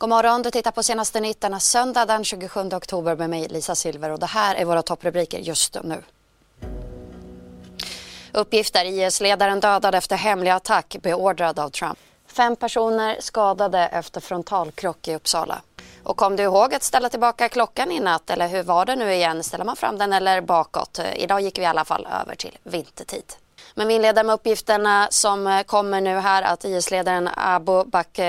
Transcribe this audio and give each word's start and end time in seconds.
God 0.00 0.08
morgon, 0.08 0.42
du 0.42 0.50
tittar 0.50 0.70
på 0.70 0.82
senaste 0.82 1.20
nytt 1.20 1.40
denna 1.40 1.60
söndag 1.60 2.06
den 2.06 2.24
27 2.24 2.60
oktober 2.60 3.16
med 3.16 3.30
mig 3.30 3.48
Lisa 3.48 3.74
Silver 3.74 4.10
och 4.10 4.18
det 4.18 4.26
här 4.26 4.54
är 4.54 4.64
våra 4.64 4.82
topprubriker 4.82 5.38
just 5.38 5.76
nu. 5.84 6.02
Uppgifter. 8.32 8.84
IS-ledaren 8.84 9.60
dödad 9.60 9.94
efter 9.94 10.16
hemlig 10.16 10.50
attack 10.50 10.96
beordrad 11.02 11.58
av 11.58 11.70
Trump. 11.70 11.98
Fem 12.26 12.56
personer 12.56 13.16
skadade 13.20 13.78
efter 13.78 14.20
frontalkrock 14.20 15.08
i 15.08 15.14
Uppsala. 15.14 15.62
Och 16.02 16.16
kom 16.16 16.36
du 16.36 16.42
ihåg 16.42 16.74
att 16.74 16.82
ställa 16.82 17.08
tillbaka 17.08 17.48
klockan 17.48 17.92
i 17.92 18.00
natt 18.00 18.30
eller 18.30 18.48
hur 18.48 18.62
var 18.62 18.84
det 18.84 18.96
nu 18.96 19.12
igen? 19.12 19.42
Ställer 19.42 19.64
man 19.64 19.76
fram 19.76 19.98
den 19.98 20.12
eller 20.12 20.40
bakåt? 20.40 21.00
Idag 21.14 21.40
gick 21.40 21.58
vi 21.58 21.62
i 21.62 21.66
alla 21.66 21.84
fall 21.84 22.08
över 22.22 22.34
till 22.34 22.58
vintertid. 22.62 23.24
Men 23.74 23.88
vi 23.88 23.94
inleder 23.94 24.24
med 24.24 24.34
uppgifterna 24.34 25.08
som 25.10 25.46
eh, 25.46 25.62
kommer 25.62 26.00
nu 26.00 26.18
här 26.18 26.42
att 26.42 26.64
IS-ledaren 26.64 27.28
Abu 27.36 27.84
Bakr 27.84 28.22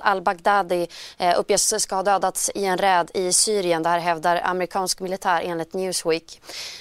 al-Baghdadi 0.00 0.88
eh, 1.18 1.38
uppges 1.38 1.82
ska 1.82 1.94
ha 1.94 2.02
dödats 2.02 2.50
i 2.54 2.64
en 2.64 2.78
räd 2.78 3.10
i 3.14 3.32
Syrien. 3.32 3.82
Det 3.82 3.88
här 3.88 3.98
hävdar 3.98 4.40
amerikansk 4.44 5.00
militär 5.00 5.42
enligt 5.44 5.74
Newsweek. 5.74 6.40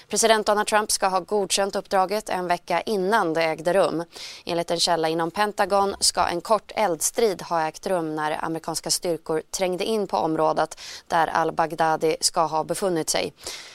President 0.09 0.45
Donald 0.45 0.67
Trump 0.67 0.91
ska 0.91 1.07
ha 1.07 1.19
godkänt 1.19 1.75
uppdraget 1.75 2.29
en 2.29 2.47
vecka 2.47 2.81
innan 2.81 3.33
det 3.33 3.43
ägde 3.43 3.73
rum. 3.73 4.03
Enligt 4.45 4.71
en 4.71 4.79
källa 4.79 5.09
inom 5.09 5.31
Pentagon 5.31 5.95
ska 5.99 6.25
en 6.25 6.41
kort 6.41 6.71
eldstrid 6.75 7.41
ha 7.41 7.67
ägt 7.67 7.87
rum 7.87 8.15
när 8.15 8.45
amerikanska 8.45 8.91
styrkor 8.91 9.41
trängde 9.51 9.85
in 9.85 10.07
på 10.07 10.17
området 10.17 10.79
där 11.07 11.27
al-Baghdadi 11.27 12.17
ska 12.21 12.45
ha 12.45 12.63
befunnit 12.63 13.09
sig. 13.09 13.33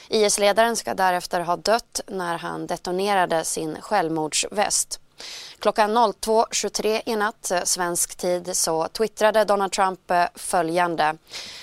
IS-ledaren 0.09 0.75
ska 0.75 0.93
därefter 0.93 1.39
ha 1.39 1.55
dött 1.55 2.01
när 2.07 2.37
han 2.37 2.67
detonerade 2.67 3.43
sin 3.43 3.77
självmordsväst. 4.13 4.99
Klockan 5.59 5.97
02.23 5.97 7.01
i 7.05 7.15
natt, 7.15 7.51
eh, 7.51 7.63
svensk 7.63 8.15
tid, 8.15 8.57
så 8.57 8.87
twittrade 8.87 9.45
Donald 9.45 9.71
Trump 9.71 10.11
eh, 10.11 10.25
följande. 10.35 11.17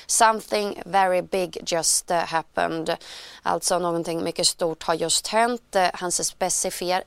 Something 0.07 0.83
very 0.87 1.23
big 1.23 1.63
just 1.67 2.11
eh, 2.11 2.19
happened. 2.19 2.97
Alltså 3.43 3.79
någonting 3.79 4.25
mycket 4.25 4.47
stort 4.47 4.83
har 4.83 4.95
just 4.95 5.27
hänt. 5.27 5.77
Han 5.95 6.13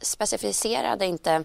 specificerade 0.01 1.05
inte 1.05 1.43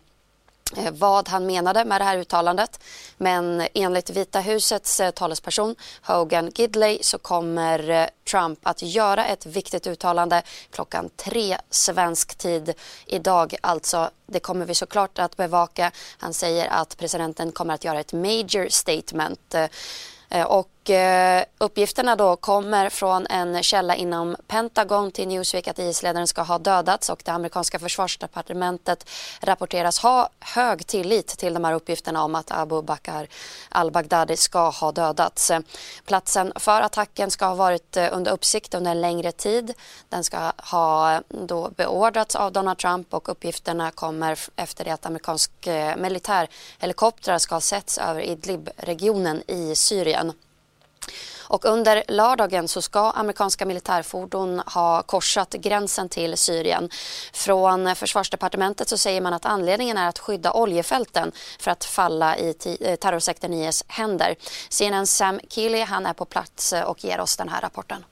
Eh, 0.76 0.92
vad 0.92 1.28
han 1.28 1.46
menade 1.46 1.84
med 1.84 2.00
det 2.00 2.04
här 2.04 2.18
uttalandet. 2.18 2.80
Men 3.16 3.66
enligt 3.74 4.10
Vita 4.10 4.40
husets 4.40 5.00
eh, 5.00 5.10
talesperson 5.10 5.76
Hogan 6.02 6.50
Gidley 6.54 6.98
så 7.02 7.18
kommer 7.18 7.90
eh, 7.90 8.06
Trump 8.30 8.58
att 8.62 8.82
göra 8.82 9.26
ett 9.26 9.46
viktigt 9.46 9.86
uttalande 9.86 10.42
klockan 10.70 11.10
tre 11.16 11.56
svensk 11.70 12.34
tid 12.34 12.74
idag. 13.06 13.54
Alltså, 13.60 14.10
det 14.26 14.40
kommer 14.40 14.66
vi 14.66 14.74
såklart 14.74 15.18
att 15.18 15.36
bevaka. 15.36 15.90
Han 16.18 16.34
säger 16.34 16.68
att 16.68 16.96
presidenten 16.96 17.52
kommer 17.52 17.74
att 17.74 17.84
göra 17.84 18.00
ett 18.00 18.12
major 18.12 18.68
statement. 18.68 19.54
Och 20.46 20.77
Eh, 20.90 21.44
uppgifterna 21.58 22.16
då 22.16 22.36
kommer 22.36 22.88
från 22.88 23.26
en 23.26 23.62
källa 23.62 23.96
inom 23.96 24.36
Pentagon 24.46 25.10
till 25.10 25.28
Newsweek 25.28 25.68
att 25.68 25.78
IS-ledaren 25.78 26.26
ska 26.26 26.42
ha 26.42 26.58
dödats 26.58 27.10
och 27.10 27.22
det 27.24 27.30
amerikanska 27.30 27.78
försvarsdepartementet 27.78 29.10
rapporteras 29.40 29.98
ha 29.98 30.28
hög 30.40 30.86
tillit 30.86 31.26
till 31.26 31.54
de 31.54 31.64
här 31.64 31.72
uppgifterna 31.72 32.24
om 32.24 32.34
att 32.34 32.50
Abu 32.50 32.82
Bakr 32.82 33.28
al-Baghdadi 33.68 34.36
ska 34.36 34.70
ha 34.70 34.92
dödats. 34.92 35.52
Platsen 36.04 36.52
för 36.56 36.82
attacken 36.82 37.30
ska 37.30 37.46
ha 37.46 37.54
varit 37.54 37.96
eh, 37.96 38.08
under 38.12 38.32
uppsikt 38.32 38.74
under 38.74 38.90
en 38.90 39.00
längre 39.00 39.32
tid. 39.32 39.74
Den 40.08 40.24
ska 40.24 40.52
ha 40.56 41.14
eh, 41.14 41.20
då 41.28 41.70
beordrats 41.76 42.36
av 42.36 42.52
Donald 42.52 42.78
Trump 42.78 43.14
och 43.14 43.28
uppgifterna 43.28 43.90
kommer 43.90 44.38
efter 44.56 44.84
det 44.84 44.90
att 44.90 45.06
amerikansk 45.06 45.66
eh, 45.66 45.96
militärhelikoptrar 45.96 47.38
ska 47.38 47.54
ha 47.54 47.60
setts 47.60 47.98
över 47.98 48.20
Idlib-regionen 48.20 49.42
i 49.46 49.74
Syrien. 49.74 50.32
Och 51.48 51.64
under 51.64 52.02
lördagen 52.08 52.68
så 52.68 52.82
ska 52.82 53.10
amerikanska 53.10 53.66
militärfordon 53.66 54.62
ha 54.66 55.02
korsat 55.02 55.52
gränsen 55.52 56.08
till 56.08 56.36
Syrien. 56.36 56.90
Från 57.32 57.96
försvarsdepartementet 57.96 58.88
så 58.88 58.98
säger 58.98 59.20
man 59.20 59.32
att 59.32 59.46
anledningen 59.46 59.96
är 59.96 60.08
att 60.08 60.18
skydda 60.18 60.52
oljefälten 60.52 61.32
för 61.58 61.70
att 61.70 61.84
falla 61.84 62.36
i 62.36 62.54
eh, 62.80 62.96
terrorsekten 62.96 63.54
IS 63.54 63.84
händer. 63.88 64.36
CNN 64.68 65.06
Sam 65.06 65.40
Keely 65.48 65.80
han 65.80 66.06
är 66.06 66.14
på 66.14 66.24
plats 66.24 66.74
och 66.86 67.04
ger 67.04 67.20
oss 67.20 67.36
den 67.36 67.48
här 67.48 67.60
rapporten. 67.60 68.04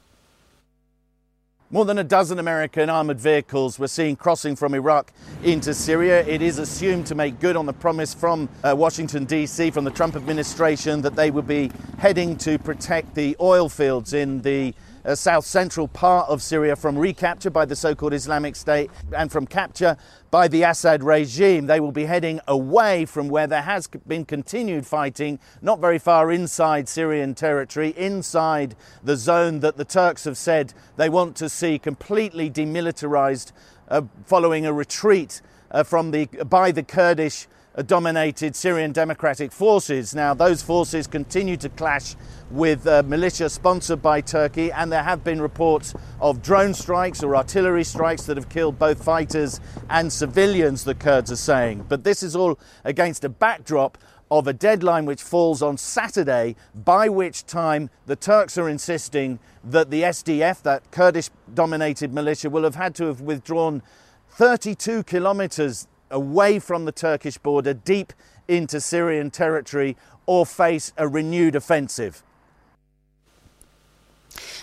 More 1.69 1.85
than 1.85 1.99
a 1.99 2.05
dozen 2.05 2.39
American 2.39 2.89
armoured 2.89 3.19
vehicles 3.19 3.77
were 3.77 3.89
seen 3.89 4.15
crossing 4.15 4.55
from 4.55 4.73
Iraq 4.73 5.13
into 5.43 5.75
Syria. 5.75 6.25
It 6.25 6.41
is 6.41 6.61
assumed 6.61 7.07
to 7.09 7.17
make 7.17 7.41
good 7.41 7.57
on 7.57 7.67
the 7.67 7.73
promise 7.73 8.15
from 8.15 8.49
uh, 8.63 8.77
Washington, 8.79 9.25
D.C., 9.25 9.73
from 9.73 9.83
the 9.83 9.91
Trump 9.91 10.15
administration, 10.15 11.03
that 11.03 11.17
they 11.17 11.33
would 11.33 11.49
be 11.49 11.73
heading 11.99 12.37
to 12.37 12.57
protect 12.61 13.17
the 13.17 13.37
oil 13.41 13.69
fields 13.69 14.13
in 14.13 14.43
the 14.43 14.75
uh, 15.07 15.15
south 15.15 15.47
central 15.47 15.89
part 15.89 16.29
of 16.29 16.43
Syria 16.43 16.77
from 16.77 16.99
recapture 16.99 17.51
by 17.51 17.65
the 17.65 17.77
so 17.77 17.95
called 17.95 18.13
Islamic 18.13 18.57
State 18.57 18.91
and 19.17 19.31
from 19.31 19.47
capture 19.47 19.97
by 20.31 20.49
the 20.49 20.65
Assad 20.65 21.05
regime. 21.05 21.67
They 21.67 21.81
will 21.81 21.93
be 21.93 22.07
heading 22.07 22.41
away 22.49 23.05
from 23.05 23.29
where 23.29 23.47
there 23.47 23.63
has 23.63 23.87
been 23.87 24.25
continued 24.25 24.87
fighting, 24.87 25.39
not 25.63 25.81
very 25.81 25.99
far 25.99 26.33
inside 26.33 26.89
Syrian 26.89 27.35
territory, 27.35 27.95
inside 27.97 28.75
the 29.03 29.17
zone 29.17 29.61
that 29.61 29.77
the 29.77 29.85
Turks 29.85 30.25
have 30.25 30.37
said 30.37 30.75
they 30.97 31.09
want 31.09 31.37
to 31.37 31.49
see 31.49 31.79
completely 31.79 32.51
demilitarized 32.51 33.53
uh, 33.89 34.03
following 34.25 34.67
a 34.67 34.73
retreat 34.73 35.41
uh, 35.71 35.85
from 35.85 36.11
the, 36.11 36.27
by 36.27 36.73
the 36.73 36.83
Kurdish 36.83 37.47
dominated 37.83 38.57
Syrian 38.57 38.93
Democratic 38.93 39.53
Forces. 39.53 40.15
Now, 40.15 40.35
those 40.35 40.63
forces 40.63 41.07
continue 41.07 41.57
to 41.59 41.69
clash 41.69 42.17
with 42.51 42.87
uh, 42.87 43.03
militia 43.05 43.49
sponsored 43.51 44.01
by 44.01 44.21
Turkey, 44.21 44.73
and 44.73 44.91
there 44.91 45.03
have 45.03 45.25
been 45.25 45.41
reports 45.41 45.95
of 46.21 46.43
drone 46.43 46.73
strikes 46.75 47.23
or 47.23 47.37
artillery 47.37 47.85
strikes 47.85 48.25
that 48.27 48.37
have 48.37 48.49
killed 48.49 48.79
both 48.79 49.03
fighters 49.03 49.61
and 49.91 50.13
civilians, 50.13 50.85
the 50.85 50.95
Kurds 50.95 51.31
are 51.31 51.37
saying. 51.37 51.85
But 51.89 52.05
this 52.05 52.23
is 52.23 52.35
all 52.35 52.59
against 52.85 53.25
a 53.25 53.29
backdrop 53.29 53.99
of 54.31 54.47
a 54.47 54.53
deadline 54.53 55.05
which 55.05 55.23
falls 55.23 55.63
on 55.63 55.77
Saturday, 55.77 56.57
by 56.75 57.09
which 57.09 57.47
time 57.47 57.91
the 58.07 58.17
Turks 58.17 58.59
are 58.59 58.69
insisting 58.69 59.39
that 59.63 59.91
the 59.91 60.03
SDF, 60.03 60.63
that 60.63 60.91
Kurdish 60.91 61.31
dominated 61.53 62.13
militia, 62.13 62.51
will 62.51 62.65
have 62.65 62.75
had 62.75 62.95
to 62.97 63.05
have 63.05 63.21
withdrawn 63.21 63.83
32 64.31 65.05
kilometres 65.05 65.87
away 66.11 66.59
from 66.59 66.85
the 66.85 66.93
Turkish 66.93 67.39
border, 67.39 67.75
deep 67.75 68.13
into 68.49 68.81
Syrian 68.81 69.31
territory, 69.31 69.97
or 70.27 70.47
face 70.47 70.93
a 70.97 71.07
renewed 71.09 71.55
offensive. 71.55 72.23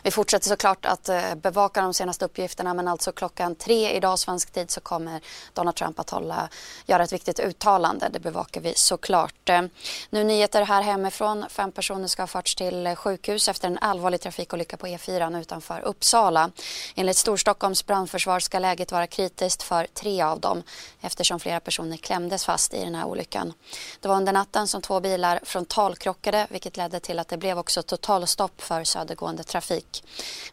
Vi 0.06 0.12
fortsätter 0.12 0.50
såklart 0.50 0.86
att 0.86 1.10
eh, 1.10 1.36
bevaka 1.36 1.82
de 1.82 1.94
senaste 1.94 2.26
uppgifterna 2.26 2.74
men 2.74 2.88
alltså 2.88 3.12
klockan 3.12 3.56
tre 3.56 3.92
idag 3.92 4.20
svensk 4.20 4.52
tid 4.52 4.72
så 4.72 4.82
kommer 4.82 5.22
Donald 5.54 5.76
Trump 5.76 6.00
att 6.00 6.10
hålla, 6.10 6.50
göra 6.86 7.04
ett 7.04 7.14
viktigt 7.14 7.40
uttalande. 7.40 8.10
Det 8.10 8.20
bevakar 8.20 8.62
vi 8.62 8.74
såklart. 8.76 9.50
Eh, 9.50 9.62
nu 10.10 10.24
nyheter 10.24 10.62
här 10.62 10.82
hemifrån. 10.82 11.46
Fem 11.50 11.72
personer 11.72 12.08
ska 12.08 12.22
ha 12.22 12.28
förts 12.28 12.56
till 12.56 12.88
eh, 12.88 12.96
sjukhus 12.96 13.48
efter 13.48 13.68
en 13.68 13.78
allvarlig 13.78 14.22
trafikolycka 14.22 14.78
på 14.78 14.88
E4 14.88 15.42
utanför 15.42 15.80
Uppsala. 15.80 16.52
Enligt 16.96 17.18
Storstockholms 17.18 17.86
brandförsvar 17.86 18.40
ska 18.40 18.60
läget 18.60 18.92
vara 18.92 19.08
kritiskt 19.08 19.64
för 19.64 19.88
tre 19.94 20.22
av 20.22 20.40
dem 20.40 20.64
eftersom 21.02 21.40
flera 21.40 21.60
personer 21.60 21.98
klämdes 21.98 22.46
fast 22.46 22.74
i 22.74 22.84
den 22.84 22.96
här 22.96 23.06
olyckan. 23.06 23.54
Det 24.00 24.08
var 24.08 24.16
under 24.16 24.34
natten 24.34 24.68
som 24.68 24.82
två 24.82 25.00
bilar 25.00 25.40
frontalkrockade 25.44 26.48
vilket 26.50 26.78
ledde 26.78 27.00
till 27.00 27.20
att 27.20 27.28
det 27.28 27.38
blev 27.38 27.60
också 27.60 27.84
totalstopp 27.84 28.62
för 28.62 28.84
södergående 28.84 29.44
trafik. 29.44 29.93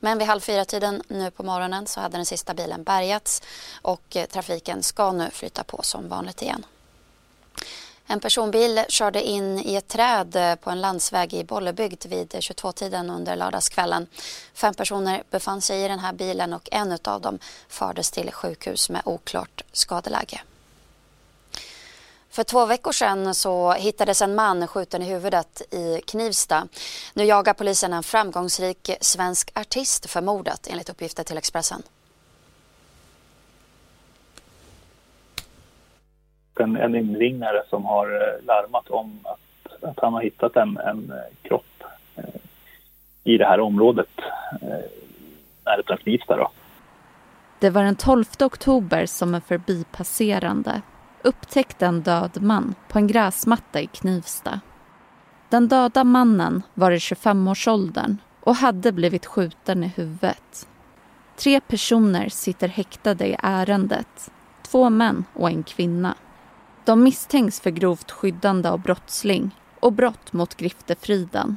Men 0.00 0.19
vid 0.19 0.26
halv 0.26 0.40
fyra-tiden 0.40 1.02
nu 1.08 1.31
på 1.31 1.42
morgonen 1.42 1.87
så 1.87 2.00
hade 2.00 2.16
den 2.16 2.26
sista 2.26 2.54
bilen 2.54 2.82
bärgats 2.82 3.42
och 3.82 4.16
eh, 4.16 4.26
trafiken 4.26 4.82
ska 4.82 5.12
nu 5.12 5.31
flyta 5.31 5.64
på 5.64 5.82
som 5.82 6.08
vanligt 6.08 6.42
igen. 6.42 6.66
En 8.06 8.20
personbil 8.20 8.84
körde 8.88 9.22
in 9.22 9.58
i 9.58 9.75
ett 9.75 9.88
träd 9.88 10.37
eh, 10.37 10.54
på 10.54 10.70
en 10.70 10.81
landsväg 10.81 11.34
i 11.34 11.44
Bollebygd 11.44 12.06
vid 12.06 12.28
22-tiden 12.28 13.10
under 13.10 13.37
lördagskvällen. 13.37 14.06
Fem 14.54 14.75
personer 14.75 15.22
befann 15.31 15.60
sig 15.60 15.84
i 15.84 15.88
den 15.88 15.98
här 15.98 16.12
bilen 16.12 16.52
och 16.52 16.69
en 16.72 16.98
av 17.04 17.20
dem 17.20 17.38
fördes 17.69 18.10
till 18.10 18.32
sjukhus 18.32 18.90
med 18.90 19.02
oklart 19.04 19.62
skadeläge. 19.72 20.40
För 22.30 22.44
två 22.44 22.66
veckor 22.66 22.92
sedan 22.92 23.34
så 23.34 23.72
hittades 23.72 24.22
en 24.22 24.34
man 24.34 24.66
skjuten 24.66 25.02
i 25.02 25.04
huvudet 25.04 25.62
i 25.74 26.00
Knivsta. 26.00 26.68
Nu 27.14 27.24
jagar 27.24 27.54
polisen 27.54 27.92
en 27.92 28.02
framgångsrik 28.02 28.90
svensk 29.00 29.58
artist 29.58 30.10
för 30.10 30.20
mordet 30.20 30.68
enligt 30.70 30.90
uppgifter 30.90 31.24
till 31.24 31.38
Expressen. 31.38 31.82
En, 36.60 36.76
en 36.76 36.94
inringare 36.94 37.62
som 37.70 37.84
har 37.84 38.06
eh, 38.06 38.44
larmat 38.46 38.90
om 38.90 39.18
att, 39.22 39.82
att 39.82 39.98
han 40.00 40.12
har 40.12 40.22
hittat 40.22 40.56
en, 40.56 40.76
en 40.76 41.12
eh, 41.12 41.48
kropp 41.48 41.84
eh, 42.16 42.24
i 43.24 43.36
det 43.36 43.46
här 43.46 43.60
området 43.60 44.10
eh, 44.62 44.68
närheten 45.64 45.96
Knivsta. 45.96 46.36
Då. 46.36 46.50
Det 47.58 47.70
var 47.70 47.82
den 47.82 47.96
12 47.96 48.24
oktober 48.40 49.06
som 49.06 49.34
en 49.34 49.40
förbipasserande 49.40 50.82
upptäckte 51.25 51.87
en 51.87 52.02
död 52.02 52.38
man 52.43 52.75
på 52.88 52.99
en 52.99 53.06
gräsmatta 53.06 53.81
i 53.81 53.87
Knivsta. 53.87 54.61
Den 55.49 55.69
döda 55.69 56.05
mannen 56.05 56.62
var 56.75 56.90
i 56.90 56.99
25-årsåldern 56.99 58.17
och 58.40 58.56
hade 58.56 58.93
blivit 58.93 59.26
skjuten 59.26 59.84
i 59.84 59.87
huvudet. 59.87 60.69
Tre 61.37 61.61
personer 61.61 62.28
sitter 62.28 62.69
häktade 62.69 63.26
i 63.26 63.37
ärendet. 63.43 64.31
Två 64.62 64.90
män 64.90 65.25
och 65.34 65.50
en 65.50 65.62
kvinna. 65.62 66.14
De 66.84 67.02
misstänks 67.02 67.61
för 67.61 67.70
grovt 67.70 68.11
skyddande 68.11 68.69
av 68.69 68.81
brottsling 68.81 69.50
och 69.81 69.93
brott 69.93 70.32
mot 70.32 70.55
griftefriden. 70.55 71.56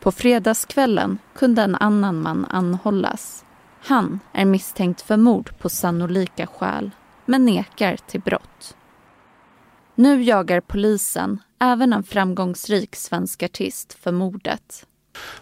På 0.00 0.12
fredagskvällen 0.12 1.18
kunde 1.34 1.62
en 1.62 1.74
annan 1.74 2.22
man 2.22 2.46
anhållas. 2.50 3.44
Han 3.86 4.20
är 4.32 4.44
misstänkt 4.44 5.02
för 5.02 5.16
mord 5.16 5.58
på 5.58 5.68
sannolika 5.68 6.46
skäl 6.46 6.90
men 7.26 7.44
nekar 7.44 7.96
till 8.06 8.20
brott. 8.20 8.76
Nu 9.94 10.22
jagar 10.22 10.60
polisen 10.60 11.42
även 11.60 11.92
en 11.92 12.02
framgångsrik 12.02 12.96
svensk 12.96 13.42
artist 13.42 13.96
för 14.00 14.12
mordet. 14.12 14.86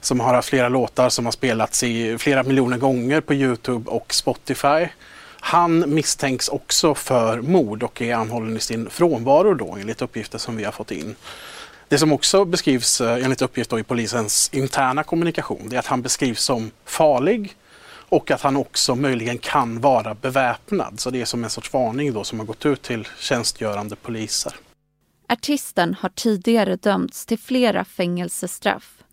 Som 0.01 0.21
har 0.21 0.35
haft 0.35 0.49
flera 0.49 0.69
låtar 0.69 1.09
som 1.09 1.25
har 1.25 1.33
spelats 1.33 1.83
i 1.83 2.19
flera 2.19 2.43
miljoner 2.43 2.79
gånger 2.79 3.21
på 3.21 3.35
Youtube 3.35 3.91
och 3.91 4.15
Spotify. 4.15 4.89
Han 5.41 5.95
misstänks 5.95 6.49
också 6.49 6.95
för 6.95 7.41
mord 7.41 7.83
och 7.83 8.03
är 8.03 8.15
anhållen 8.15 8.57
i 8.57 8.61
sin 8.61 8.91
frånvaro 8.91 9.55
då 9.55 9.77
enligt 9.81 10.03
uppgifter 10.03 10.39
som 10.39 10.57
vi 10.57 10.65
har 10.65 10.73
fått 10.73 10.91
in. 10.91 11.17
Det 11.89 11.99
som 11.99 12.13
också 12.13 12.45
beskrivs 12.45 13.01
eh, 13.01 13.25
enligt 13.25 13.43
uppgift 13.43 13.73
i 13.73 13.83
polisens 13.83 14.51
interna 14.53 15.03
kommunikation 15.03 15.69
det 15.69 15.77
är 15.77 15.81
att 15.81 15.87
han 15.87 16.03
beskrivs 16.03 16.43
som 16.43 16.71
farlig, 16.85 17.57
och 18.09 18.31
att 18.31 18.41
han 18.41 18.57
också 18.57 18.95
möjligen 18.95 19.39
kan 19.39 19.81
vara 19.81 20.15
beväpnad. 20.15 21.01
Så 21.01 21.11
det 21.11 21.21
är 21.21 21.25
som 21.25 21.45
en 21.45 21.51
sorts 21.51 21.73
varning 21.73 22.13
då 22.13 22.25
som 22.25 22.39
har 22.39 22.47
gått 22.47 22.67
ut 22.67 22.83
till 22.83 23.09
tjänstgörande 23.19 23.97
poliser. 23.97 24.55
Artisten 25.29 25.95
har 26.01 26.09
tidigare 26.09 26.77
dömts 26.77 27.27
till 27.27 27.39
flera 27.39 27.85
fängelsestraff. 27.85 29.05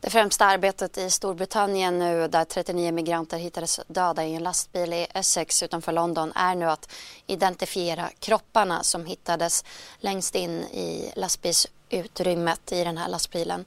Det 0.00 0.10
främsta 0.10 0.44
arbetet 0.44 0.98
i 0.98 1.10
Storbritannien 1.10 1.98
nu 1.98 2.28
där 2.28 2.44
39 2.44 2.92
migranter 2.92 3.38
hittades 3.38 3.80
döda 3.88 4.24
i 4.24 4.34
en 4.34 4.42
lastbil 4.42 4.92
i 4.92 5.06
Essex 5.14 5.62
utanför 5.62 5.92
London 5.92 6.32
är 6.34 6.54
nu 6.54 6.64
att 6.64 6.92
identifiera 7.26 8.08
kropparna 8.18 8.82
som 8.82 9.06
hittades 9.06 9.64
längst 9.98 10.34
in 10.34 10.50
i 10.60 11.12
lastbils 11.16 11.66
utrymmet 11.90 12.72
i 12.72 12.84
den 12.84 12.98
här 12.98 13.08
lastbilen. 13.08 13.64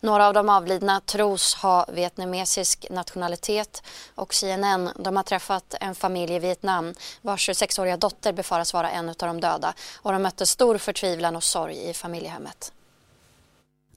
Några 0.00 0.28
av 0.28 0.34
de 0.34 0.48
avlidna 0.48 1.00
tros 1.00 1.54
ha 1.54 1.86
vietnamesisk 1.92 2.86
nationalitet 2.90 3.82
och 4.14 4.34
CNN 4.34 4.90
de 4.96 5.16
har 5.16 5.22
träffat 5.22 5.74
en 5.80 5.94
familj 5.94 6.34
i 6.34 6.38
Vietnam 6.38 6.94
vars 7.22 7.48
26-åriga 7.48 7.96
dotter 7.96 8.32
befaras 8.32 8.74
vara 8.74 8.90
en 8.90 9.08
av 9.08 9.14
de 9.18 9.40
döda 9.40 9.74
och 10.02 10.12
de 10.12 10.22
mötte 10.22 10.46
stor 10.46 10.78
förtvivlan 10.78 11.36
och 11.36 11.42
sorg 11.42 11.90
i 11.90 11.94
familjehemmet. 11.94 12.72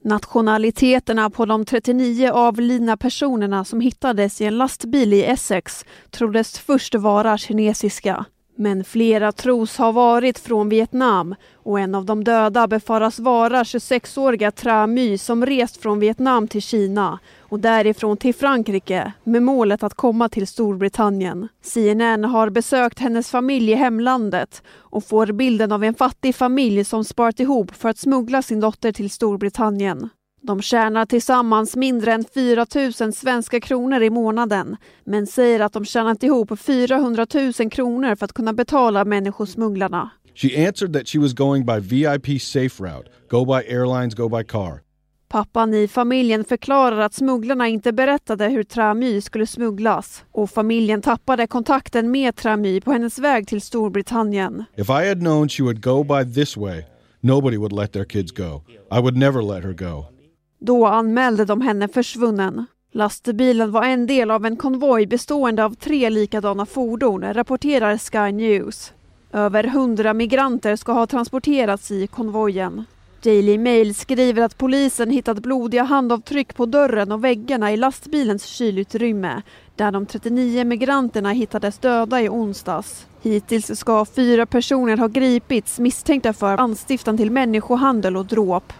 Nationaliteterna 0.00 1.30
på 1.30 1.46
de 1.46 1.64
39 1.64 2.30
avlidna 2.30 2.96
personerna 2.96 3.64
som 3.64 3.80
hittades 3.80 4.40
i 4.40 4.44
en 4.44 4.58
lastbil 4.58 5.12
i 5.12 5.24
Essex 5.24 5.84
troddes 6.10 6.58
först 6.58 6.94
vara 6.94 7.38
kinesiska. 7.38 8.24
Men 8.58 8.84
flera 8.84 9.32
tros 9.32 9.76
ha 9.76 9.92
varit 9.92 10.38
från 10.38 10.68
Vietnam 10.68 11.34
och 11.54 11.80
en 11.80 11.94
av 11.94 12.04
de 12.04 12.24
döda 12.24 12.66
befaras 12.66 13.18
vara 13.18 13.62
26-åriga 13.62 14.50
Tra 14.50 14.86
My 14.86 15.18
som 15.18 15.46
rest 15.46 15.76
från 15.76 16.00
Vietnam 16.00 16.48
till 16.48 16.62
Kina 16.62 17.18
och 17.40 17.60
därifrån 17.60 18.16
till 18.16 18.34
Frankrike 18.34 19.12
med 19.24 19.42
målet 19.42 19.82
att 19.82 19.94
komma 19.94 20.28
till 20.28 20.46
Storbritannien. 20.46 21.48
CNN 21.62 22.24
har 22.24 22.50
besökt 22.50 22.98
hennes 22.98 23.30
familj 23.30 23.72
i 23.72 23.74
hemlandet 23.74 24.62
och 24.68 25.04
får 25.04 25.26
bilden 25.26 25.72
av 25.72 25.84
en 25.84 25.94
fattig 25.94 26.34
familj 26.34 26.84
som 26.84 27.04
sparat 27.04 27.40
ihop 27.40 27.74
för 27.74 27.88
att 27.88 27.98
smuggla 27.98 28.42
sin 28.42 28.60
dotter 28.60 28.92
till 28.92 29.10
Storbritannien. 29.10 30.08
De 30.46 30.62
tjänar 30.62 31.06
tillsammans 31.06 31.76
mindre 31.76 32.12
än 32.12 32.24
4 32.34 32.66
000 33.00 33.12
svenska 33.12 33.60
kronor 33.60 34.02
i 34.02 34.10
månaden 34.10 34.76
men 35.04 35.26
säger 35.26 35.60
att 35.60 35.72
de 35.72 35.84
tjänat 35.84 36.22
ihop 36.22 36.58
400 36.60 37.26
000 37.58 37.70
kronor 37.70 38.14
för 38.14 38.24
att 38.24 38.32
kunna 38.32 38.52
betala 38.52 39.04
människosmugglarna. 39.04 40.10
She 40.34 40.66
answered 40.68 40.92
that 40.92 41.08
she 41.08 41.18
was 41.18 41.32
going 41.32 41.66
by 41.66 41.80
VIP 41.80 42.42
safe 42.42 42.84
route, 42.84 43.10
go 43.30 43.44
by 43.44 43.74
airlines, 43.74 44.14
go 44.14 44.28
by 44.28 44.44
car. 44.44 44.80
Pappan 45.28 45.74
i 45.74 45.88
familjen 45.88 46.44
förklarar 46.44 46.98
att 46.98 47.14
smugglarna 47.14 47.68
inte 47.68 47.92
berättade 47.92 48.48
hur 48.48 48.62
Tramy 48.62 49.20
skulle 49.20 49.46
smugglas 49.46 50.24
och 50.32 50.50
familjen 50.50 51.02
tappade 51.02 51.46
kontakten 51.46 52.10
med 52.10 52.36
Tramy 52.36 52.80
på 52.80 52.92
hennes 52.92 53.18
väg 53.18 53.48
till 53.48 53.60
Storbritannien. 53.60 54.64
If 54.76 54.88
I 54.88 55.08
had 55.08 55.18
known 55.18 55.48
she 55.48 55.62
would 55.62 55.84
go 55.84 56.04
by 56.04 56.34
this 56.34 56.56
way, 56.56 56.84
nobody 57.20 57.56
would 57.56 57.72
let 57.72 57.92
their 57.92 58.04
kids 58.04 58.32
go. 58.32 58.62
I 58.92 59.00
would 59.00 59.16
never 59.16 59.42
let 59.42 59.64
her 59.64 59.72
go. 59.72 60.15
Då 60.58 60.86
anmälde 60.86 61.44
de 61.44 61.60
henne 61.60 61.88
försvunnen. 61.88 62.66
Lastbilen 62.92 63.72
var 63.72 63.84
en 63.84 64.06
del 64.06 64.30
av 64.30 64.46
en 64.46 64.56
konvoj 64.56 65.06
bestående 65.06 65.64
av 65.64 65.74
tre 65.74 66.10
likadana 66.10 66.66
fordon, 66.66 67.34
rapporterar 67.34 67.98
Sky 67.98 68.32
News. 68.32 68.92
Över 69.32 69.64
hundra 69.64 70.14
migranter 70.14 70.76
ska 70.76 70.92
ha 70.92 71.06
transporterats 71.06 71.90
i 71.90 72.06
konvojen. 72.06 72.84
Daily 73.22 73.58
Mail 73.58 73.94
skriver 73.94 74.42
att 74.42 74.58
polisen 74.58 75.10
hittat 75.10 75.38
blodiga 75.38 75.82
handavtryck 75.82 76.54
på 76.54 76.66
dörren 76.66 77.12
och 77.12 77.24
väggarna 77.24 77.72
i 77.72 77.76
lastbilens 77.76 78.44
kylutrymme 78.44 79.42
där 79.76 79.90
de 79.90 80.06
39 80.06 80.64
migranterna 80.64 81.30
hittades 81.32 81.78
döda 81.78 82.22
i 82.22 82.28
onsdags. 82.28 83.06
Hittills 83.22 83.78
ska 83.78 84.04
fyra 84.04 84.46
personer 84.46 84.96
ha 84.96 85.08
gripits 85.08 85.78
misstänkta 85.78 86.32
för 86.32 86.58
anstiftan 86.58 87.16
till 87.16 87.30
människohandel 87.30 88.16
och 88.16 88.26
dråp. 88.26 88.72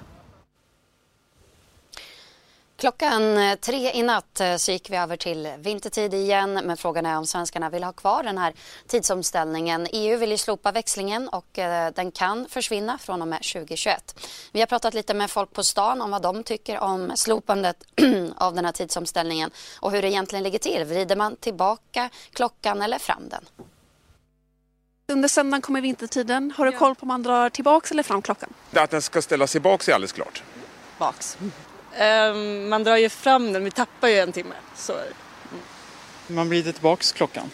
Klockan 2.79 3.39
eh, 3.39 3.55
tre 3.57 3.93
i 3.93 4.03
natt 4.03 4.41
eh, 4.41 4.57
så 4.57 4.73
gick 4.73 4.91
vi 4.91 4.97
över 4.97 5.17
till 5.17 5.53
vintertid 5.59 6.15
igen 6.15 6.61
men 6.65 6.77
frågan 6.77 7.07
är 7.07 7.19
om 7.19 7.27
svenskarna 7.27 7.71
vill 7.71 7.85
ha 7.85 7.93
kvar 7.93 8.23
den 8.23 8.39
här 8.39 8.55
tidsomställningen. 8.87 9.87
EU 9.93 10.19
vill 10.19 10.31
ju 10.31 10.39
slopa 10.39 10.73
växlingen 10.73 11.29
och 11.29 11.59
eh, 11.59 11.93
den 11.95 12.11
kan 12.11 12.47
försvinna 12.49 12.99
från 12.99 13.23
och 13.23 13.29
med 13.29 13.43
2021. 13.43 14.21
Vi 14.53 14.61
har 14.61 14.67
pratat 14.67 14.95
lite 14.95 15.15
med 15.15 15.31
folk 15.31 15.53
på 15.53 15.65
stan 15.65 16.03
om 16.03 16.11
vad 16.11 16.23
de 16.23 16.43
tycker 16.43 16.81
om 16.81 17.13
slopandet 17.15 17.85
av 18.37 18.55
den 18.55 18.65
här 18.65 18.73
tidsomställningen 18.73 19.51
och 19.81 19.93
hur 19.93 20.03
det 20.03 20.09
egentligen 20.09 20.43
ligger 20.43 20.59
till. 20.59 20.85
Vrider 20.85 21.17
man 21.17 21.37
tillbaka 21.37 22.11
klockan 22.33 22.83
eller 22.83 22.99
fram 22.99 23.29
den? 23.29 23.45
Under 25.13 25.29
söndagen 25.29 25.63
kommer 25.63 25.81
vintertiden. 25.81 26.53
Har 26.57 26.67
du 26.67 26.73
koll 26.73 26.95
på 26.95 27.03
om 27.03 27.09
man 27.09 27.23
drar 27.23 27.51
tillbaka 27.51 27.89
eller 27.91 28.03
fram 28.03 28.23
klockan? 28.23 28.53
Att 28.73 28.91
den 28.91 29.03
ska 29.03 29.23
ställas 29.23 29.53
tillbaka 29.53 29.91
är 29.91 29.95
alldeles 29.95 30.13
klart. 30.13 30.43
Baks. 30.99 31.39
Um, 32.01 32.69
man 32.69 32.85
drar 32.85 32.97
ju 32.97 33.09
fram 33.09 33.53
den, 33.53 33.65
vi 33.65 33.71
tappar 33.71 34.09
ju 34.09 34.19
en 34.19 34.33
timme. 34.33 34.55
Så. 34.75 34.93
Mm. 34.93 35.07
Man 36.27 36.49
vrider 36.49 36.73
tillbaks 36.73 37.13
klockan. 37.13 37.51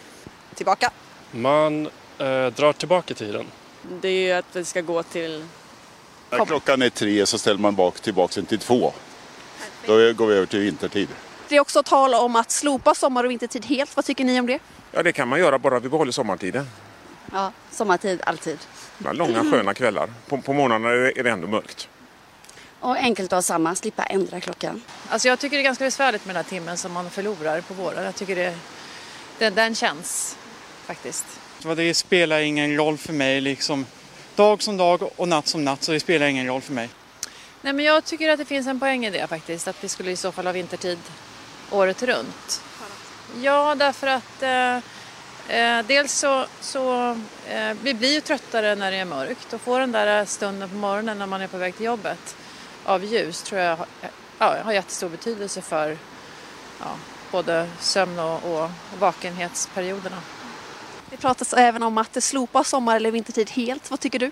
Tillbaka. 0.55 0.91
Man 1.31 1.85
eh, 2.17 2.47
drar 2.47 2.73
tillbaka 2.73 3.13
tiden. 3.13 3.45
Det 4.01 4.07
är 4.07 4.27
ju 4.27 4.31
att 4.31 4.45
vi 4.55 4.65
ska 4.65 4.81
gå 4.81 5.03
till... 5.03 5.45
När 6.29 6.45
klockan 6.45 6.81
är 6.81 6.89
tre 6.89 7.25
så 7.25 7.37
ställer 7.37 7.59
man 7.59 7.75
bak, 7.75 7.99
tillbaka 7.99 8.33
den 8.35 8.45
till 8.45 8.59
två. 8.59 8.93
Då 9.85 10.13
går 10.13 10.27
vi 10.27 10.35
över 10.35 10.45
till 10.45 10.59
vintertid. 10.59 11.07
Det 11.49 11.55
är 11.55 11.59
också 11.59 11.83
tal 11.83 12.13
om 12.13 12.35
att 12.35 12.51
slopa 12.51 12.95
sommar 12.95 13.23
och 13.23 13.31
vintertid 13.31 13.65
helt. 13.65 13.95
Vad 13.95 14.05
tycker 14.05 14.23
ni 14.23 14.39
om 14.39 14.45
det? 14.45 14.59
Ja, 14.91 15.03
det 15.03 15.11
kan 15.11 15.27
man 15.27 15.39
göra 15.39 15.59
bara 15.59 15.79
vi 15.79 15.89
behåller 15.89 16.11
sommartiden. 16.11 16.67
Ja, 17.31 17.51
sommartid 17.71 18.21
alltid. 18.23 18.59
Långa 19.11 19.51
sköna 19.51 19.73
kvällar. 19.73 20.09
På, 20.27 20.37
på 20.37 20.53
morgnarna 20.53 20.89
är 20.89 21.23
det 21.23 21.29
ändå 21.29 21.47
mörkt. 21.47 21.89
Och 22.83 22.97
enkelt 22.97 23.33
att 23.33 23.37
ha 23.37 23.41
samma, 23.41 23.75
slippa 23.75 24.03
ändra 24.03 24.39
klockan. 24.39 24.81
Alltså 25.09 25.27
jag 25.27 25.39
tycker 25.39 25.57
det 25.57 25.61
är 25.61 25.63
ganska 25.63 25.83
besvärligt 25.83 26.25
med 26.25 26.35
den 26.35 26.43
här 26.43 26.49
timmen 26.49 26.77
som 26.77 26.91
man 26.91 27.09
förlorar 27.09 27.61
på 27.61 27.73
våren. 27.73 28.03
Jag 28.03 28.15
tycker 28.15 28.35
det, 28.35 28.55
den, 29.39 29.55
den 29.55 29.75
känns 29.75 30.37
faktiskt. 30.85 31.25
Det 31.75 31.93
spelar 31.93 32.39
ingen 32.39 32.75
roll 32.75 32.97
för 32.97 33.13
mig 33.13 33.41
liksom. 33.41 33.85
Dag 34.35 34.63
som 34.63 34.77
dag 34.77 35.09
och 35.15 35.27
natt 35.27 35.47
som 35.47 35.65
natt 35.65 35.83
så 35.83 35.91
det 35.91 35.99
spelar 35.99 36.27
ingen 36.27 36.47
roll 36.47 36.61
för 36.61 36.73
mig. 36.73 36.89
Nej 37.61 37.73
men 37.73 37.85
jag 37.85 38.05
tycker 38.05 38.29
att 38.29 38.39
det 38.39 38.45
finns 38.45 38.67
en 38.67 38.79
poäng 38.79 39.05
i 39.05 39.09
det 39.09 39.27
faktiskt. 39.27 39.67
Att 39.67 39.83
vi 39.83 39.89
skulle 39.89 40.11
i 40.11 40.15
så 40.15 40.31
fall 40.31 40.45
ha 40.45 40.53
vintertid 40.53 40.99
året 41.71 42.03
runt. 42.03 42.61
Ja 43.41 43.75
därför 43.75 44.07
att 44.07 44.43
eh, 44.43 44.79
Eh, 45.47 45.85
dels 45.87 46.13
så, 46.13 46.45
så 46.61 47.11
eh, 47.49 47.73
vi 47.81 47.93
blir 47.93 48.13
ju 48.13 48.21
tröttare 48.21 48.75
när 48.75 48.91
det 48.91 48.97
är 48.97 49.05
mörkt 49.05 49.53
och 49.53 49.61
få 49.61 49.79
den 49.79 49.91
där 49.91 50.25
stunden 50.25 50.69
på 50.69 50.75
morgonen 50.75 51.19
när 51.19 51.25
man 51.25 51.41
är 51.41 51.47
på 51.47 51.57
väg 51.57 51.75
till 51.75 51.85
jobbet 51.85 52.35
av 52.85 53.05
ljus 53.05 53.41
tror 53.41 53.61
jag 53.61 53.75
har, 53.75 53.87
ja, 54.39 54.57
har 54.63 54.73
jättestor 54.73 55.09
betydelse 55.09 55.61
för 55.61 55.97
ja, 56.79 56.95
både 57.31 57.69
sömn 57.79 58.19
och, 58.19 58.43
och 58.43 58.69
vakenhetsperioderna. 58.99 60.21
Det 61.09 61.17
pratas 61.17 61.53
även 61.53 61.83
om 61.83 61.97
att 61.97 62.23
slopa 62.23 62.63
sommar 62.63 62.95
eller 62.95 63.11
vintertid 63.11 63.49
helt. 63.49 63.91
Vad 63.91 63.99
tycker 63.99 64.19
du? 64.19 64.31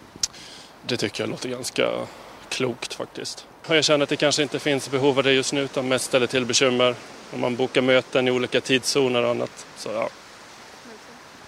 Det 0.85 0.97
tycker 0.97 1.23
jag 1.23 1.29
låter 1.29 1.49
ganska 1.49 2.07
klokt 2.49 2.93
faktiskt. 2.93 3.45
Jag 3.67 3.83
känner 3.83 4.03
att 4.03 4.09
det 4.09 4.15
kanske 4.15 4.43
inte 4.43 4.59
finns 4.59 4.91
behov 4.91 5.17
av 5.17 5.23
det 5.23 5.33
just 5.33 5.53
nu 5.53 5.61
utan 5.61 5.87
mest 5.87 6.05
ställer 6.05 6.27
till 6.27 6.45
bekymmer. 6.45 6.95
Om 7.33 7.41
man 7.41 7.55
bokar 7.55 7.81
möten 7.81 8.27
i 8.27 8.31
olika 8.31 8.61
tidszoner 8.61 9.23
och 9.23 9.29
annat. 9.29 9.65
Så 9.77 9.89
ja, 9.89 10.09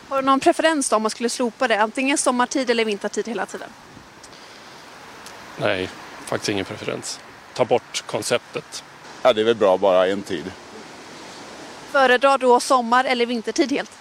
Har 0.10 0.22
du 0.22 0.26
någon 0.26 0.40
preferens 0.40 0.90
då 0.90 0.96
om 0.96 1.02
man 1.02 1.12
skulle 1.12 1.30
slopa 1.30 1.68
det? 1.68 1.82
Antingen 1.82 2.18
sommartid 2.18 2.70
eller 2.70 2.86
vintertid 2.86 3.28
hela 3.28 3.46
tiden? 3.46 3.70
nej, 5.58 5.90
faktiskt 6.26 6.50
ingen 6.50 6.66
preferens. 6.66 7.20
Ta 7.54 7.66
bort 7.66 8.04
konceptet. 8.08 8.84
Ja, 9.22 9.34
det 9.34 9.42
är 9.42 9.46
väl 9.46 9.56
bra 9.56 9.78
bara 9.78 10.08
en 10.08 10.22
tid. 10.22 10.52
Föredrar 11.92 12.38
då 12.38 12.60
sommar 12.60 13.06
eller 13.06 13.26
vintertid 13.26 13.72
helt? 13.72 13.92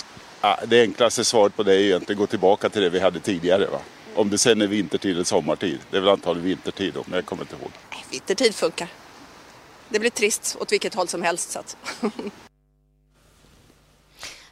Ja, 0.40 0.58
det 0.66 0.82
enklaste 0.82 1.24
svaret 1.24 1.56
på 1.56 1.62
det 1.62 1.74
är 1.74 1.78
egentligen 1.78 2.18
gå 2.18 2.26
tillbaka 2.26 2.68
till 2.68 2.82
det 2.82 2.90
vi 2.90 3.00
hade 3.00 3.20
tidigare. 3.20 3.66
Va? 3.66 3.78
Om 4.14 4.30
det 4.30 4.38
sen 4.38 4.62
är 4.62 4.66
vintertid 4.66 5.14
eller 5.14 5.24
sommartid. 5.24 5.78
Det 5.90 5.96
är 5.96 6.00
väl 6.00 6.10
antagligen 6.10 6.48
vintertid 6.48 6.94
då, 6.94 7.02
men 7.06 7.14
jag 7.14 7.26
kommer 7.26 7.42
inte 7.42 7.56
ihåg. 7.56 7.70
Vintertid 8.10 8.54
funkar. 8.54 8.88
Det 9.88 9.98
blir 9.98 10.10
trist 10.10 10.56
åt 10.60 10.72
vilket 10.72 10.94
håll 10.94 11.08
som 11.08 11.22
helst. 11.22 11.50
Så 11.50 11.58
att. 11.58 11.76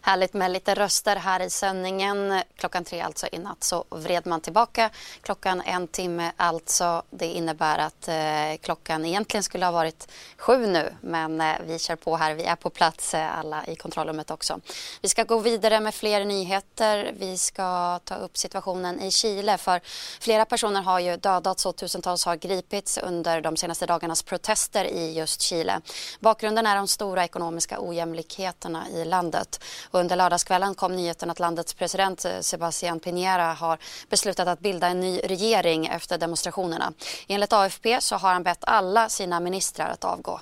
Härligt 0.02 0.35
med 0.35 0.50
lite 0.50 0.75
röster 0.75 1.16
här 1.16 1.40
i 1.40 1.50
sändningen. 1.50 2.42
Klockan 2.57 2.85
tre 2.85 3.00
alltså 3.00 3.26
i 3.33 3.38
natt 3.38 3.64
så 3.64 3.85
vred 3.90 4.26
man 4.26 4.40
tillbaka 4.40 4.90
klockan 5.23 5.61
en 5.61 5.88
timme 5.88 6.33
alltså. 6.37 7.02
Det 7.11 7.26
innebär 7.26 7.78
att 7.78 8.09
eh, 8.09 8.61
klockan 8.62 9.04
egentligen 9.04 9.42
skulle 9.42 9.64
ha 9.64 9.73
varit 9.73 10.09
sju 10.37 10.66
nu 10.66 10.95
men 11.00 11.40
eh, 11.40 11.54
vi 11.66 11.78
kör 11.78 11.97
på 11.97 12.16
här. 12.16 12.35
Vi 12.35 12.45
är 12.45 12.57
på 12.57 12.71
plats 12.71 13.14
eh, 13.14 13.38
alla 13.38 13.66
i 13.66 13.76
kontrollrummet 13.76 14.30
också. 14.30 14.61
Vi 15.00 15.09
ska 15.09 15.25
gå 15.25 15.38
vidare 15.38 15.80
med 15.80 15.95
fler 15.95 16.25
nyheter. 16.25 17.14
Vi 17.19 17.38
ska 17.38 17.99
ta 18.04 18.14
upp 18.14 18.37
situationen 18.37 19.00
i 19.00 19.11
Chile 19.11 19.59
för 19.59 19.80
flera 20.21 20.45
personer 20.45 20.83
har 20.83 20.99
ju 20.99 21.16
dödats 21.16 21.66
och 21.66 21.76
tusentals 21.76 22.25
har 22.25 22.37
gripits 22.37 22.99
under 22.99 23.40
de 23.40 23.57
senaste 23.57 23.87
dagarnas 23.87 24.23
protester 24.23 24.85
i 24.85 25.12
just 25.12 25.40
Chile. 25.40 25.80
Bakgrunden 26.21 26.66
är 26.66 26.76
de 26.76 26.88
stora 26.88 27.25
ekonomiska 27.25 27.80
ojämlikheterna 27.80 28.88
i 28.88 29.04
landet. 29.04 29.61
Under 29.90 30.16
lördagskvällen 30.16 30.75
kom 30.75 30.97
nyheten 30.97 31.30
att 31.30 31.40
landets 31.40 31.75
president 31.75 32.25
eh, 32.25 32.30
Sebastián 32.40 33.00
Piñera 33.00 33.54
har 33.54 33.78
beslutat 34.11 34.49
att 34.49 34.61
bilda 34.61 34.87
en 34.87 35.00
ny 35.00 35.20
regering 35.25 35.87
efter 35.87 36.18
demonstrationerna. 36.18 36.92
Enligt 37.28 37.52
AFP 37.52 38.00
så 38.00 38.16
har 38.16 38.32
han 38.32 38.42
bett 38.42 38.59
alla 38.61 39.09
sina 39.09 39.40
ministrar 39.40 39.88
att 39.88 40.04
avgå. 40.04 40.40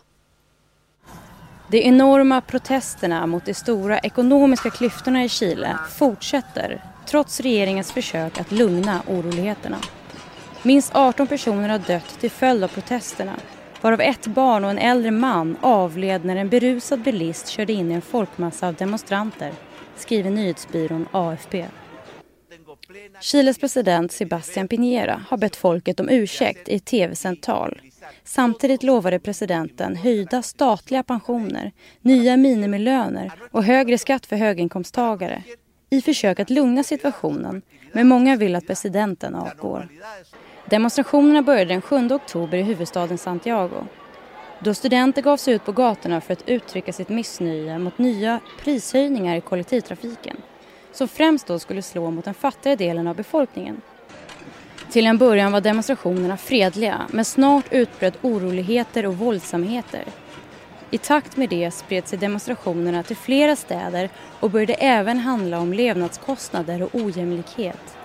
De 1.70 1.82
enorma 1.82 2.40
protesterna 2.40 3.26
mot 3.26 3.44
de 3.44 3.54
stora 3.54 3.98
ekonomiska 3.98 4.70
klyftorna 4.70 5.24
i 5.24 5.28
Chile 5.28 5.78
fortsätter 5.98 6.84
trots 7.06 7.40
regeringens 7.40 7.92
försök 7.92 8.40
att 8.40 8.52
lugna 8.52 9.02
oroligheterna. 9.06 9.78
Minst 10.62 10.94
18 10.94 11.26
personer 11.26 11.68
har 11.68 11.78
dött 11.78 12.20
till 12.20 12.30
följd 12.30 12.64
av 12.64 12.68
protesterna 12.68 13.36
varav 13.80 14.00
ett 14.00 14.26
barn 14.26 14.64
och 14.64 14.70
en 14.70 14.78
äldre 14.78 15.10
man 15.10 15.56
avled 15.60 16.24
när 16.24 16.36
en 16.36 16.48
berusad 16.48 17.02
bilist 17.02 17.48
körde 17.48 17.72
in 17.72 17.90
i 17.90 17.94
en 17.94 18.02
folkmassa 18.02 18.68
av 18.68 18.74
demonstranter, 18.74 19.52
skriver 19.96 20.30
nyhetsbyrån 20.30 21.08
AFP. 21.12 21.66
Chiles 23.20 23.58
president 23.58 24.12
Sebastián 24.12 24.68
Piñera 24.68 25.20
har 25.28 25.36
bett 25.36 25.56
folket 25.56 26.00
om 26.00 26.08
ursäkt 26.08 26.68
i 26.68 26.74
ett 26.74 26.84
tv-sänt 26.84 27.42
tal. 27.42 27.80
Samtidigt 28.24 28.82
lovade 28.82 29.18
presidenten 29.18 29.96
höjda 29.96 30.42
statliga 30.42 31.02
pensioner, 31.02 31.72
nya 32.00 32.36
minimilöner 32.36 33.32
och 33.50 33.64
högre 33.64 33.98
skatt 33.98 34.26
för 34.26 34.36
höginkomsttagare 34.36 35.42
i 35.90 36.00
försök 36.02 36.40
att 36.40 36.50
lugna 36.50 36.82
situationen, 36.82 37.62
men 37.92 38.08
många 38.08 38.36
vill 38.36 38.56
att 38.56 38.66
presidenten 38.66 39.34
avgår. 39.34 39.88
Demonstrationerna 40.70 41.42
började 41.42 41.74
den 41.74 41.82
7 41.82 42.08
oktober 42.10 42.58
i 42.58 42.62
huvudstaden 42.62 43.18
Santiago 43.18 43.86
då 44.58 44.74
studenter 44.74 45.22
gav 45.22 45.36
sig 45.36 45.54
ut 45.54 45.64
på 45.64 45.72
gatorna 45.72 46.20
för 46.20 46.32
att 46.32 46.48
uttrycka 46.48 46.92
sitt 46.92 47.08
missnöje 47.08 47.78
mot 47.78 47.98
nya 47.98 48.40
prishöjningar 48.60 49.36
i 49.36 49.40
kollektivtrafiken 49.40 50.36
som 50.92 51.08
främst 51.08 51.46
då 51.46 51.58
skulle 51.58 51.82
slå 51.82 52.10
mot 52.10 52.24
den 52.24 52.34
fattigare 52.34 52.76
delen 52.76 53.06
av 53.06 53.16
befolkningen. 53.16 53.80
Till 54.90 55.06
en 55.06 55.18
början 55.18 55.52
var 55.52 55.60
demonstrationerna 55.60 56.36
fredliga 56.36 57.06
men 57.10 57.24
snart 57.24 57.72
utbröt 57.72 58.24
oroligheter 58.24 59.06
och 59.06 59.16
våldsamheter. 59.16 60.04
I 60.90 60.98
takt 60.98 61.36
med 61.36 61.48
det 61.48 61.70
spred 61.70 62.08
sig 62.08 62.18
demonstrationerna 62.18 63.02
till 63.02 63.16
flera 63.16 63.56
städer 63.56 64.10
och 64.40 64.50
började 64.50 64.74
även 64.74 65.18
handla 65.18 65.58
om 65.58 65.72
levnadskostnader 65.72 66.82
och 66.82 66.94
ojämlikhet. 66.94 67.96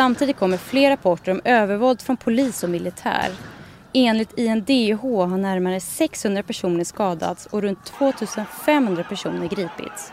Samtidigt 0.00 0.36
kommer 0.36 0.56
fler 0.56 0.90
rapporter 0.90 1.32
om 1.32 1.40
övervåld 1.44 2.00
från 2.00 2.16
polis 2.16 2.62
och 2.62 2.70
militär. 2.70 3.28
Enligt 3.92 4.38
INDH 4.38 5.00
har 5.04 5.38
närmare 5.38 5.80
600 5.80 6.42
personer 6.42 6.84
skadats 6.84 7.46
och 7.46 7.62
runt 7.62 7.84
2500 7.84 9.04
personer 9.04 9.48
gripits. 9.48 10.12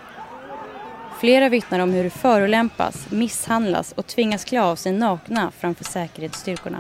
Flera 1.20 1.50
vittnar 1.50 1.80
om 1.80 1.90
hur 1.90 2.04
de 2.04 2.10
förolämpas, 2.10 3.12
misshandlas 3.12 3.92
och 3.92 4.08
tvingas 4.08 4.46
klä 4.46 4.62
av 4.62 4.76
sig 4.76 4.92
nakna 4.92 5.52
framför 5.52 5.84
säkerhetsstyrkorna. 5.84 6.80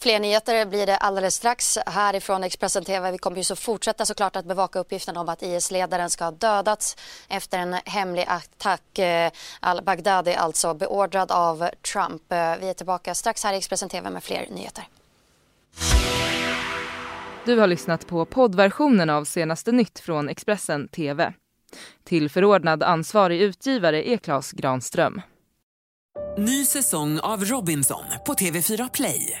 Fler 0.00 0.20
nyheter 0.20 0.66
blir 0.66 0.86
det 0.86 0.96
alldeles 0.96 1.34
strax 1.34 1.78
härifrån 1.86 2.44
Expressen 2.44 2.84
TV. 2.84 3.10
Vi 3.10 3.18
kommer 3.18 3.36
ju 3.36 3.44
så 3.44 3.56
fortsätta 3.56 4.06
såklart 4.06 4.36
att 4.36 4.44
bevaka 4.44 4.78
uppgiften 4.78 5.16
om 5.16 5.28
att 5.28 5.42
IS-ledaren 5.42 6.10
ska 6.10 6.24
ha 6.24 6.30
dödats 6.30 6.96
efter 7.28 7.58
en 7.58 7.72
hemlig 7.84 8.24
attack. 8.28 8.98
Eh, 8.98 9.30
Al-Baghdadi 9.60 10.34
alltså 10.34 10.74
beordrad 10.74 11.32
av 11.32 11.70
Trump. 11.92 12.32
Eh, 12.32 12.56
Vi 12.60 12.68
är 12.68 12.74
tillbaka 12.74 13.14
strax 13.14 13.44
här 13.44 13.52
i 13.52 13.56
Expressen 13.56 13.88
TV 13.88 14.10
med 14.10 14.22
fler 14.24 14.46
nyheter. 14.50 14.84
Du 17.44 17.58
har 17.58 17.66
lyssnat 17.66 18.06
på 18.06 18.24
poddversionen 18.24 19.10
av 19.10 19.24
senaste 19.24 19.72
nytt 19.72 19.98
från 19.98 20.28
Expressen 20.28 20.88
TV. 20.88 21.32
Till 22.04 22.30
förordnad 22.30 22.82
ansvarig 22.82 23.40
utgivare 23.40 24.08
är 24.08 24.16
Klas 24.16 24.52
Granström. 24.52 25.20
Ny 26.38 26.64
säsong 26.64 27.20
av 27.20 27.44
Robinson 27.44 28.04
på 28.26 28.34
TV4 28.34 28.90
Play. 28.92 29.40